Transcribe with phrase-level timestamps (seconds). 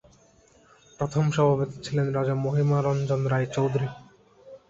[0.99, 3.89] প্রথম সভাপতি ছিলেন রাজা মহিমা রঞ্জন রায়চৌধুরী।